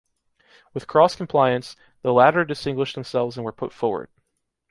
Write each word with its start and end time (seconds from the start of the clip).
With 0.73 0.87
cross-compliance, 0.87 1.75
the 2.01 2.11
latter 2.11 2.43
distinguished 2.43 2.95
themselves 2.95 3.37
and 3.37 3.45
were 3.45 3.51
put 3.51 3.71
forward. 3.71 4.09